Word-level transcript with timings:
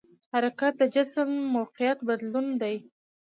حرکت 0.33 0.73
د 0.79 0.83
جسم 0.95 1.29
موقعیت 1.55 1.99
بدلون 2.09 2.47
دی. 2.61 2.75